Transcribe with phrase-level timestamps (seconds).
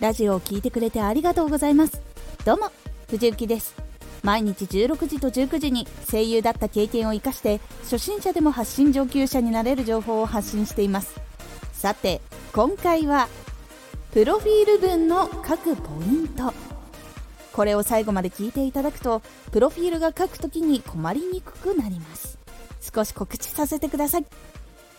[0.00, 2.02] ラジオを聴いてくれてありがとうございます。
[2.44, 2.70] どうも
[3.08, 3.74] 藤幸です。
[4.22, 11.18] 毎日16時と19時に声優だった経験を生かして初心者でも発信上級者になれる情報を発信しています。
[11.72, 12.20] さて
[12.52, 13.28] 今回は
[14.12, 16.52] プロフィール文の各ポイント。
[17.54, 22.38] これを最後まで聞いていただくとプロフィールが書くときに困りにくくなります。
[22.94, 24.26] 少し告知させてください。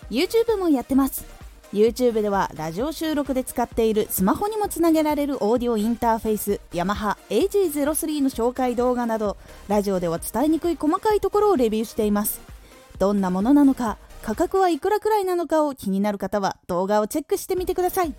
[0.09, 1.36] YouTube もやってます。
[1.73, 9.35] YouTube ではラジオ収録で使っているスマホにもつなげられるオーディオインターフェースヤマハ AG03 の紹介動画など
[9.67, 12.39] ラジオでは伝えにくい細かいところをレビューしています。
[12.99, 18.15] どんなものなのか価格はいくらくらいなのかを気になる方は動画をチェックしてみてください。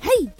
[0.00, 0.32] はい。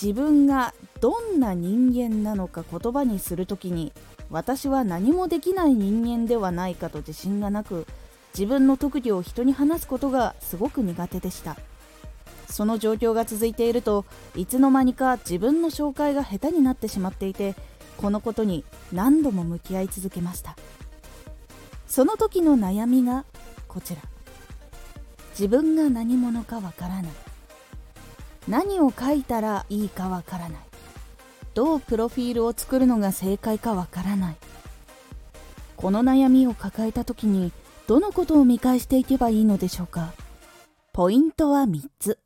[0.00, 3.92] 自分がどんな人間なのか言葉にするときに
[4.30, 7.86] 私は何もできない人間ではないかと自信がなく
[8.34, 11.56] 自分の特技を人に話すことがすごく苦手でした。
[12.50, 14.04] その状況が続いていると
[14.36, 17.56] いつの間にか自分の紹介が下手になってしまっていて
[17.96, 20.56] このことに何度も向き合い続けました。
[21.86, 23.24] その時の悩みが
[23.68, 24.02] こちら。
[25.30, 27.12] 自分が何者かわからない。
[28.48, 30.58] 何を書いたらいいかわからない。
[31.54, 34.36] どうプロフィールを作るのが正解かわからない。
[35.76, 37.52] この悩みを抱えた時に
[37.86, 40.14] どのことを見返していけばいいのでしょうか？
[40.92, 42.18] ポイントは3つ。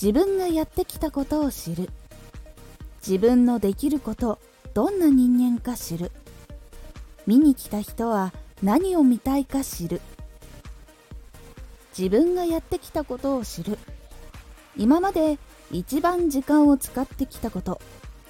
[0.00, 1.88] 自分がやってきたことを知る。
[3.06, 4.38] 自分のできること
[4.74, 6.12] どんな人間か知る。
[7.26, 10.02] 見に来た人は何を見たいか知る。
[11.96, 13.78] 自分がやってきたことを知る。
[14.76, 15.38] 今まで
[15.70, 17.80] 一番時間を使ってきたこと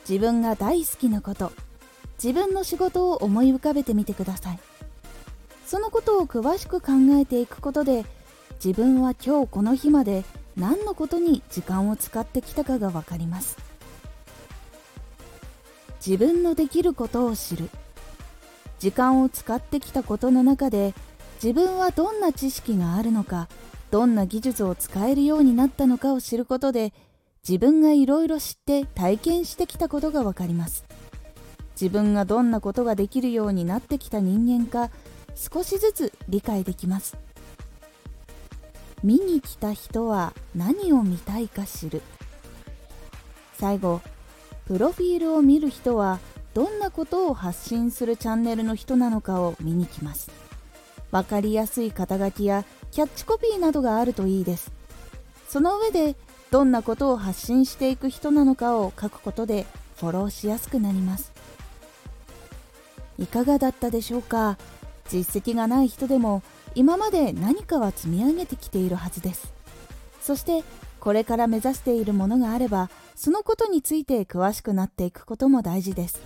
[0.08, 1.50] 自分が大好きなこと
[2.22, 4.60] 自分の仕事を思い浮かべてみてください。
[5.66, 8.04] そのことを詳しく考えていくことで
[8.64, 10.24] 自分は今日この日まで
[10.56, 13.56] 何のことに時間を使ってきたかが分かります。
[16.06, 17.70] 自分のできることを知る。
[18.78, 20.92] 時間を使ってきたことの中で
[21.42, 23.48] 自分はどんな知識があるのか
[23.90, 26.92] どんな技術を使えるようになったのかを知ることで
[27.48, 30.84] 自分がいろいろ知って体験してきたことが分かります。
[31.80, 34.90] 自分がどんなことができるようになってきた人間か
[35.34, 37.16] 少しずつ理解できます。
[39.02, 42.02] 見に来た人は何を見たいか知る。
[43.58, 44.00] 最後
[44.66, 46.20] プロフィールを見る人は
[46.54, 50.30] どんなことを発信するチャンネルの人なのかを見に来ます。
[51.10, 54.72] 分かりやすい肩書きやキャッチコピーなどがあるといいです。
[55.48, 56.16] その上で
[56.50, 59.66] どんなことを発信していく人なのかを書くことで
[59.96, 61.32] フォローしやすくなります。
[63.18, 64.56] いかがだったでしょうか？
[65.08, 66.42] 実績がない人でも
[66.74, 69.52] 今まで何かは積み上げてきているはずです。
[70.20, 70.64] そして
[71.00, 76.20] これから目指しているものがあればそのことについて詳しくなっていくことも大事です。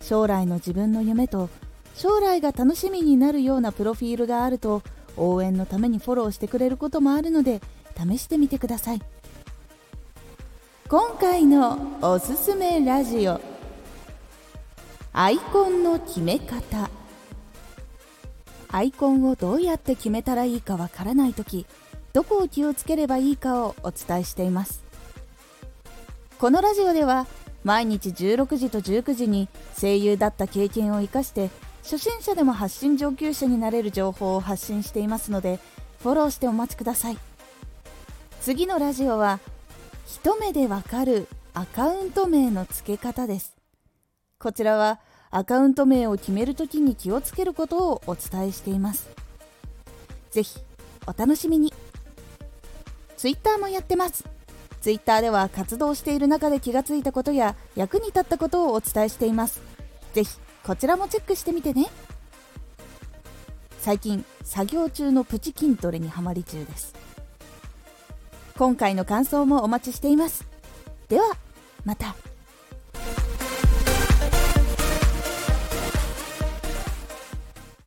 [0.00, 1.50] 将来の自分の夢と
[1.94, 4.82] 将来が楽しみになるようなプロフィールがあると
[5.16, 7.60] 応援のためにフォローしてくれることもあるので
[7.96, 9.02] 試してみてください。
[10.88, 13.40] 今回のおすすめラジオ。
[15.12, 16.88] アイコンの決め方。
[18.70, 21.66] アイコンをどうやって決めたらいいかわからない時
[22.12, 24.82] どこを気をつければいいかをお伝えしています。
[26.38, 27.26] このラジオでは
[27.64, 29.48] 毎日16時と19時に
[29.80, 31.50] 声優だった経験を生かして
[31.82, 35.58] 初心者でも発信上級者になれる情報を発信していますので
[36.02, 37.18] フォローしてお待ちください。
[38.40, 39.40] 次のラジオは
[40.06, 43.56] 一目でわかるアカウント名の付け方です。
[44.38, 49.08] こちらはアカウント名を決めるときに気をつけることをお伝えしています。
[50.30, 50.60] ぜひ
[51.06, 51.72] お楽しみに。
[53.16, 54.24] Twitter もやってます。
[54.80, 59.60] Twitter では活動している中で気がついたことや役に立ったことをお伝えしています。
[60.12, 60.30] ぜひ
[60.64, 61.86] こちらもチェックしてみてね。
[63.80, 66.94] 最近作業中のプチ筋トレにはまり中です。
[68.56, 70.46] 今回の感想もお待ちしています。
[71.08, 71.36] では
[71.84, 72.16] また。